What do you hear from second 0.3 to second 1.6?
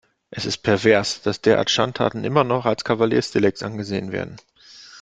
Es ist pervers, dass